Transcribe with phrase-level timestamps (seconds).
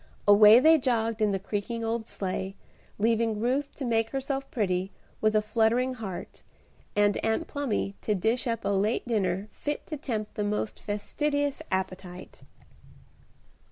[0.27, 2.55] Away they jogged in the creaking old sleigh,
[2.97, 6.41] leaving Ruth to make herself pretty, with a fluttering heart,
[6.95, 11.61] and Aunt Plumy to dish up a late dinner fit to tempt the most fastidious
[11.69, 12.41] appetite.